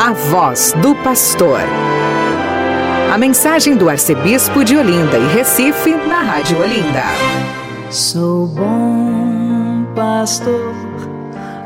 [0.00, 1.60] A voz do pastor.
[3.12, 7.02] A mensagem do arcebispo de Olinda e Recife na Rádio Olinda.
[7.90, 10.74] Sou bom pastor,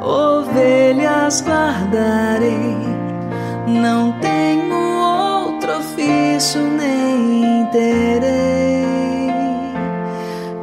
[0.00, 2.76] ovelhas guardarei,
[3.66, 8.86] não tenho outro ofício nem terei.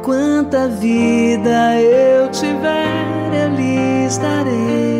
[0.02, 4.99] Quanta vida eu tiver, eu lhes darei.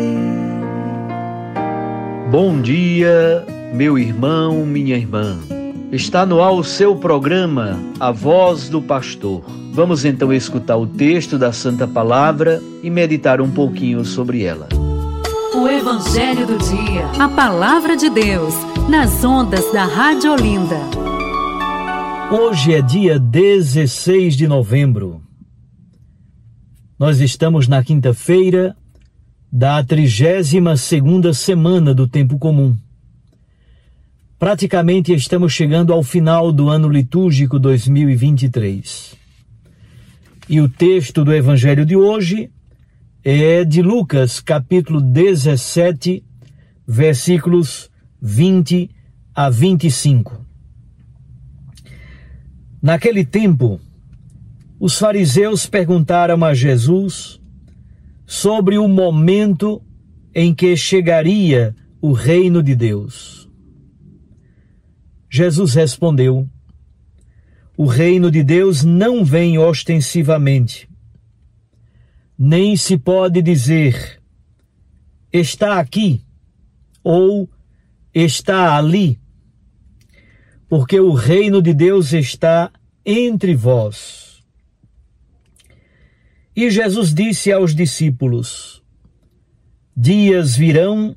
[2.31, 5.37] Bom dia, meu irmão, minha irmã.
[5.91, 9.43] Está no ar o seu programa, A Voz do Pastor.
[9.73, 14.69] Vamos então escutar o texto da Santa Palavra e meditar um pouquinho sobre ela.
[15.53, 17.05] O Evangelho do Dia.
[17.19, 18.53] A Palavra de Deus,
[18.87, 20.77] nas ondas da Rádio Olinda.
[22.31, 25.21] Hoje é dia 16 de novembro.
[26.97, 28.77] Nós estamos na quinta-feira
[29.51, 32.77] da 32 segunda semana do tempo comum.
[34.39, 39.13] Praticamente estamos chegando ao final do ano litúrgico 2023.
[40.47, 42.49] E o texto do evangelho de hoje
[43.25, 46.23] é de Lucas, capítulo 17,
[46.87, 47.89] versículos
[48.21, 48.89] 20
[49.35, 50.45] a 25.
[52.81, 53.81] Naquele tempo,
[54.79, 57.40] os fariseus perguntaram a Jesus
[58.31, 59.83] sobre o momento
[60.33, 63.49] em que chegaria o reino de Deus.
[65.29, 66.49] Jesus respondeu:
[67.75, 70.89] O reino de Deus não vem ostensivamente,
[72.39, 74.21] nem se pode dizer
[75.33, 76.21] está aqui
[77.03, 77.49] ou
[78.13, 79.19] está ali,
[80.69, 82.71] porque o reino de Deus está
[83.05, 84.30] entre vós.
[86.55, 88.83] E Jesus disse aos discípulos:
[89.95, 91.15] Dias virão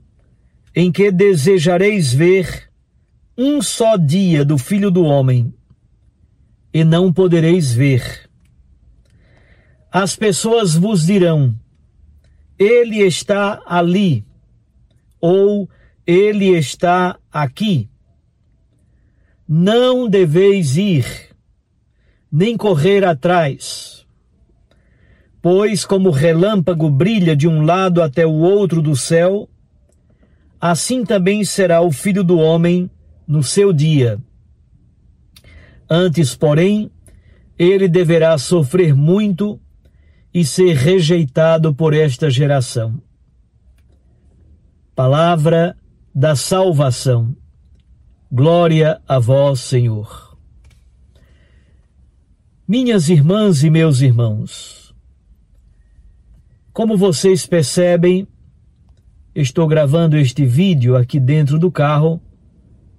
[0.75, 2.71] em que desejareis ver
[3.37, 5.53] um só dia do Filho do Homem,
[6.73, 8.31] e não podereis ver.
[9.91, 11.59] As pessoas vos dirão:
[12.57, 14.25] Ele está ali,
[15.21, 15.69] ou
[16.07, 17.89] Ele está aqui.
[19.49, 21.05] Não deveis ir,
[22.31, 24.04] nem correr atrás
[25.45, 29.47] Pois, como relâmpago brilha de um lado até o outro do céu,
[30.59, 32.91] assim também será o filho do homem
[33.29, 34.19] no seu dia.
[35.87, 36.91] Antes, porém,
[37.59, 39.61] ele deverá sofrer muito
[40.33, 42.99] e ser rejeitado por esta geração.
[44.97, 45.77] Palavra
[46.15, 47.37] da salvação.
[48.33, 50.39] Glória a vós, Senhor.
[52.67, 54.84] Minhas irmãs e meus irmãos,
[56.75, 58.27] como vocês percebem,
[59.33, 62.21] estou gravando este vídeo aqui dentro do carro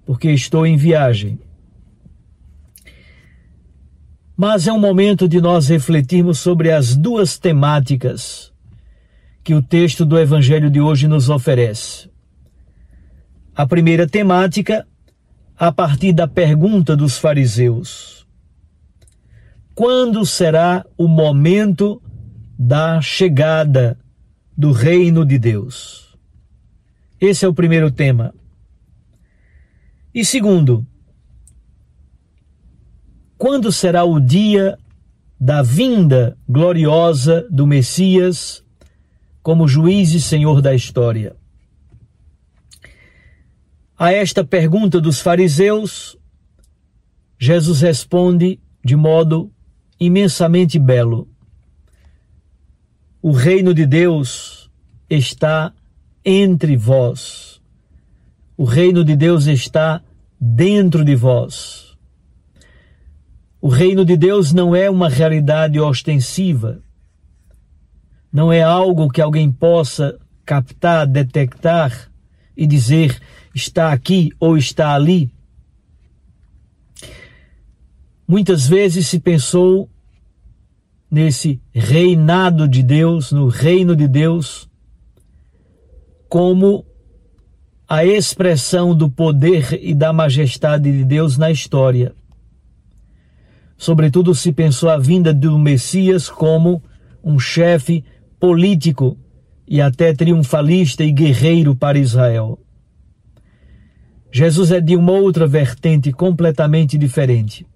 [0.06, 1.38] porque estou em viagem.
[4.34, 8.50] Mas é um momento de nós refletirmos sobre as duas temáticas
[9.44, 12.10] que o texto do Evangelho de hoje nos oferece.
[13.54, 14.86] A primeira temática,
[15.54, 18.26] a partir da pergunta dos fariseus:
[19.74, 22.00] Quando será o momento
[22.58, 23.98] da chegada
[24.56, 26.16] do reino de Deus.
[27.20, 28.34] Esse é o primeiro tema.
[30.14, 30.86] E segundo,
[33.36, 34.78] quando será o dia
[35.38, 38.64] da vinda gloriosa do Messias
[39.42, 41.36] como juiz e senhor da história?
[43.98, 46.18] A esta pergunta dos fariseus,
[47.38, 49.50] Jesus responde de modo
[49.98, 51.28] imensamente belo.
[53.28, 54.70] O reino de Deus
[55.10, 55.72] está
[56.24, 57.60] entre vós.
[58.56, 60.00] O reino de Deus está
[60.40, 61.96] dentro de vós.
[63.60, 66.80] O reino de Deus não é uma realidade ostensiva.
[68.32, 72.08] Não é algo que alguém possa captar, detectar
[72.56, 73.20] e dizer
[73.52, 75.32] está aqui ou está ali.
[78.28, 79.90] Muitas vezes se pensou
[81.10, 84.68] nesse reinado de Deus, no reino de Deus,
[86.28, 86.84] como
[87.88, 92.14] a expressão do poder e da majestade de Deus na história.
[93.78, 96.82] Sobretudo se pensou a vinda do Messias como
[97.22, 98.04] um chefe
[98.40, 99.16] político
[99.68, 102.58] e até triunfalista e guerreiro para Israel.
[104.32, 107.66] Jesus é de uma outra vertente completamente diferente.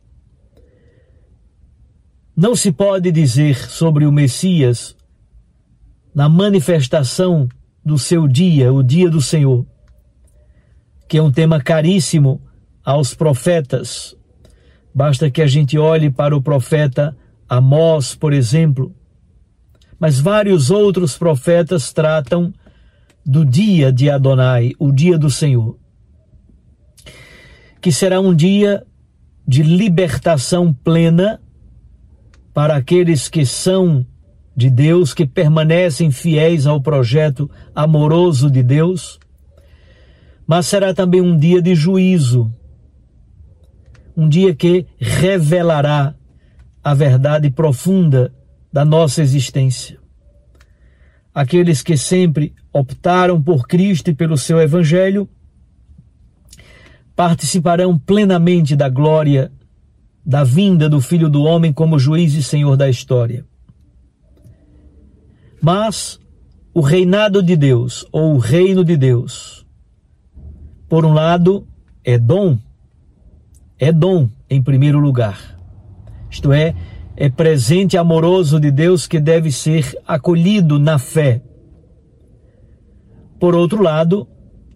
[2.41, 4.97] Não se pode dizer sobre o Messias,
[6.15, 7.47] na manifestação
[7.85, 9.67] do seu dia, o dia do Senhor,
[11.07, 12.41] que é um tema caríssimo
[12.83, 14.17] aos profetas.
[14.95, 17.15] Basta que a gente olhe para o profeta
[17.47, 18.97] Amós, por exemplo,
[19.99, 22.55] mas vários outros profetas tratam
[23.23, 25.79] do dia de Adonai, o dia do Senhor,
[27.83, 28.83] que será um dia
[29.47, 31.39] de libertação plena
[32.53, 34.05] para aqueles que são
[34.57, 39.19] de Deus, que permanecem fiéis ao projeto amoroso de Deus,
[40.47, 42.53] mas será também um dia de juízo,
[44.17, 46.15] um dia que revelará
[46.83, 48.35] a verdade profunda
[48.73, 49.99] da nossa existência.
[51.33, 55.29] Aqueles que sempre optaram por Cristo e pelo seu Evangelho
[57.15, 59.53] participarão plenamente da glória
[60.31, 63.45] da vinda do Filho do Homem como juiz e senhor da história.
[65.61, 66.21] Mas
[66.73, 69.67] o reinado de Deus, ou o reino de Deus,
[70.89, 71.67] por um lado,
[72.05, 72.57] é dom,
[73.77, 75.59] é dom em primeiro lugar.
[76.31, 76.77] Isto é,
[77.17, 81.43] é presente amoroso de Deus que deve ser acolhido na fé.
[83.41, 84.29] Por outro lado,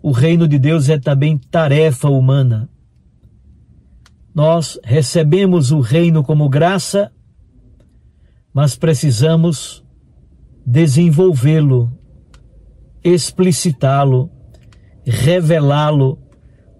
[0.02, 2.68] o reino de Deus é também tarefa humana.
[4.34, 7.12] Nós recebemos o reino como graça,
[8.52, 9.84] mas precisamos
[10.66, 11.92] desenvolvê-lo,
[13.02, 14.30] explicitá-lo,
[15.04, 16.18] revelá-lo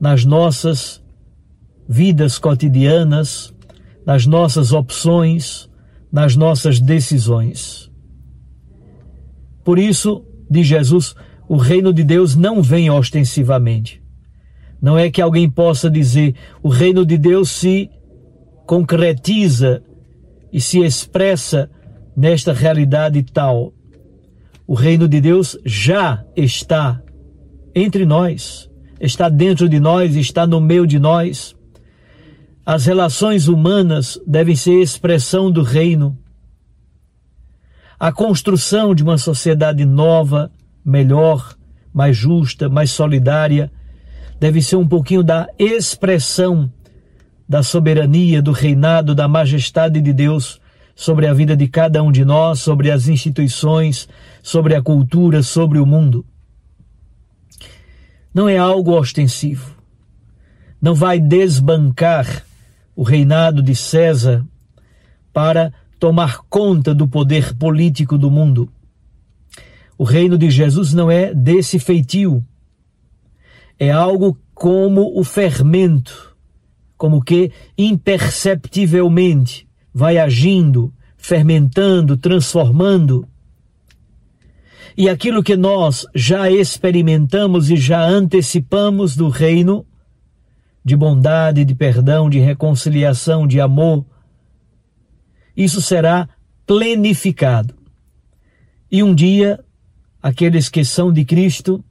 [0.00, 1.02] nas nossas
[1.88, 3.54] vidas cotidianas,
[4.04, 5.70] nas nossas opções,
[6.10, 7.90] nas nossas decisões.
[9.64, 11.14] Por isso, diz Jesus,
[11.48, 14.03] o reino de Deus não vem ostensivamente.
[14.80, 17.90] Não é que alguém possa dizer o reino de Deus se
[18.66, 19.82] concretiza
[20.52, 21.70] e se expressa
[22.16, 23.72] nesta realidade tal.
[24.66, 27.02] O reino de Deus já está
[27.74, 31.54] entre nós, está dentro de nós, está no meio de nós.
[32.64, 36.16] As relações humanas devem ser expressão do reino.
[37.98, 40.50] A construção de uma sociedade nova,
[40.84, 41.56] melhor,
[41.92, 43.70] mais justa, mais solidária,
[44.44, 46.70] deve ser um pouquinho da expressão
[47.49, 50.61] da soberania, do reinado, da majestade de Deus
[50.94, 54.06] sobre a vida de cada um de nós, sobre as instituições,
[54.43, 56.26] sobre a cultura, sobre o mundo.
[58.35, 59.79] Não é algo ostensivo.
[60.79, 62.44] Não vai desbancar
[62.94, 64.44] o reinado de César
[65.32, 68.70] para tomar conta do poder político do mundo.
[69.96, 72.44] O reino de Jesus não é desse feitio.
[73.78, 76.36] É algo como o fermento,
[76.96, 83.28] como que imperceptivelmente vai agindo, fermentando, transformando.
[84.96, 89.84] E aquilo que nós já experimentamos e já antecipamos do reino
[90.84, 94.04] de bondade, de perdão, de reconciliação, de amor,
[95.56, 96.28] isso será
[96.66, 97.74] plenificado.
[98.90, 99.64] E um dia,
[100.22, 101.82] aqueles que são de Cristo,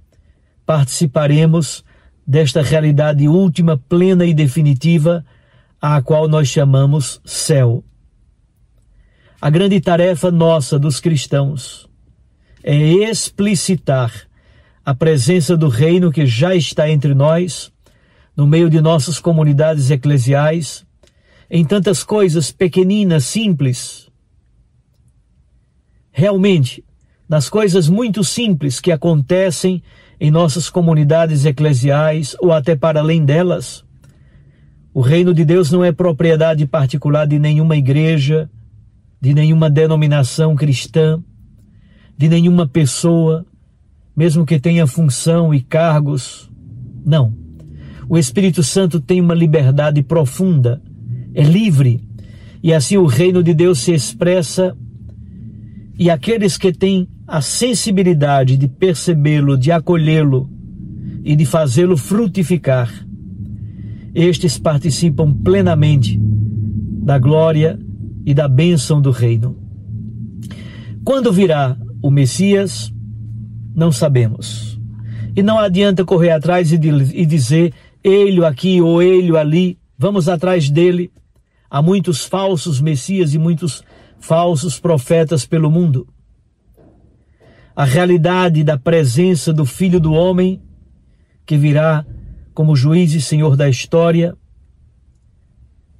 [0.66, 1.84] participaremos
[2.26, 5.26] desta realidade última, plena e definitiva,
[5.82, 7.84] a qual nós chamamos céu.
[9.42, 11.90] A grande tarefa nossa dos cristãos
[12.64, 14.14] é explicitar
[14.86, 17.72] a presença do reino que já está entre nós,
[18.36, 20.86] no meio de nossas comunidades eclesiais,
[21.50, 24.10] em tantas coisas pequeninas, simples.
[26.12, 26.84] Realmente,
[27.34, 29.82] nas coisas muito simples que acontecem
[30.22, 33.84] em nossas comunidades eclesiais ou até para além delas.
[34.94, 38.48] O reino de Deus não é propriedade particular de nenhuma igreja,
[39.20, 41.24] de nenhuma denominação cristã,
[42.16, 43.44] de nenhuma pessoa,
[44.16, 46.48] mesmo que tenha função e cargos.
[47.04, 47.34] Não.
[48.08, 50.80] O Espírito Santo tem uma liberdade profunda,
[51.34, 52.00] é livre,
[52.62, 54.78] e assim o reino de Deus se expressa,
[55.98, 60.50] e aqueles que têm a sensibilidade de percebê-lo, de acolhê-lo
[61.24, 62.92] e de fazê-lo frutificar,
[64.14, 67.80] estes participam plenamente da glória
[68.26, 69.58] e da bênção do reino.
[71.04, 72.94] Quando virá o Messias,
[73.76, 74.80] não sabemos.
[75.36, 76.78] E não adianta correr atrás e,
[77.26, 77.74] dizer
[78.04, 81.12] ele aqui ou ele ali, vamos atrás dele.
[81.70, 83.84] Há muitos falsos Messias e muitos
[84.24, 86.08] falsos profetas pelo mundo.
[87.76, 90.62] A realidade da presença do Filho do Homem,
[91.46, 92.06] que virá
[92.54, 94.34] como juiz e senhor da história,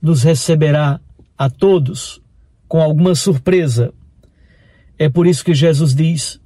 [0.02, 1.02] nos receberá
[1.38, 2.22] a todos
[2.66, 3.94] com alguma surpresa.
[4.98, 6.40] É por isso que Jesus diz: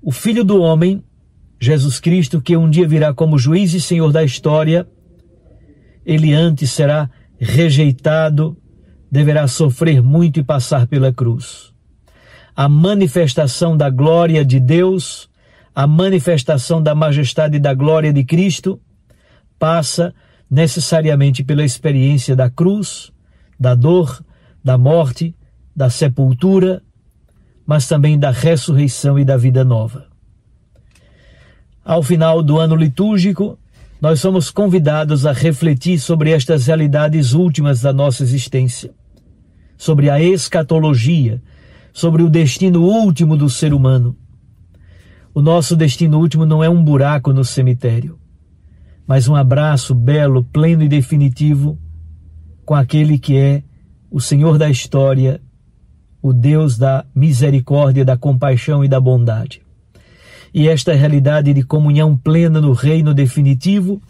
[0.00, 1.02] O Filho do Homem,
[1.58, 4.86] Jesus Cristo, que um dia virá como juiz e senhor da história,
[6.06, 7.10] ele antes será
[7.40, 8.56] rejeitado,
[9.10, 11.72] deverá sofrer muito e passar pela cruz.
[12.54, 15.28] A manifestação da glória de Deus,
[15.74, 18.80] a manifestação da majestade e da glória de Cristo,
[19.58, 20.14] passa
[20.50, 23.12] necessariamente pela experiência da cruz,
[23.58, 24.24] da dor,
[24.62, 25.34] da morte,
[25.74, 26.82] da sepultura,
[27.66, 30.08] mas também da ressurreição e da vida nova.
[31.84, 33.58] Ao final do ano litúrgico,
[34.00, 38.92] nós somos convidados a refletir sobre estas realidades últimas da nossa existência,
[39.80, 41.42] sobre a escatologia,
[41.92, 44.14] sobre o destino último do ser humano.
[45.32, 48.20] O nosso destino último não é um buraco no cemitério
[49.10, 51.76] mas um abraço belo, pleno e definitivo
[52.64, 53.60] com aquele que é
[54.08, 55.40] o Senhor da história,
[56.22, 59.62] o Deus da misericórdia, da compaixão e da bondade.
[60.54, 64.00] E esta realidade de comunhão plena no reino definitivo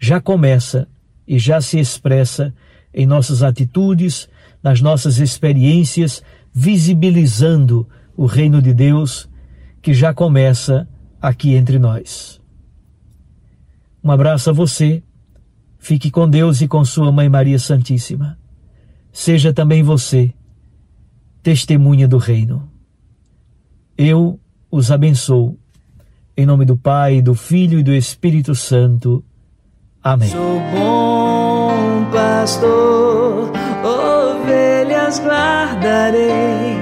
[0.00, 0.88] já começa
[1.26, 2.54] e já se expressa
[2.94, 4.26] em nossas atitudes,
[4.62, 6.22] nas nossas experiências,
[6.52, 9.28] visibilizando o reino de Deus
[9.80, 10.88] que já começa
[11.20, 12.40] aqui entre nós.
[14.02, 15.02] Um abraço a você.
[15.78, 18.38] Fique com Deus e com Sua Mãe Maria Santíssima.
[19.12, 20.34] Seja também você
[21.42, 22.68] testemunha do Reino.
[23.96, 24.38] Eu
[24.70, 25.58] os abençoo.
[26.36, 29.24] Em nome do Pai, do Filho e do Espírito Santo.
[30.02, 30.28] Amém.
[30.28, 33.50] Sou bom pastor,
[35.08, 36.76] ovelhas guardarei.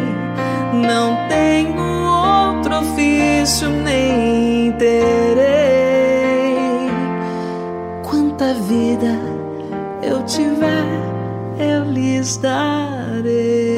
[0.72, 5.46] Não tenho outro ofício nem terei
[8.02, 9.18] quanta vida
[10.02, 10.84] eu tiver,
[11.58, 13.75] eu lhes darei.